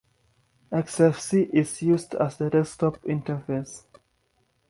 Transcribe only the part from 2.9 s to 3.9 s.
interface.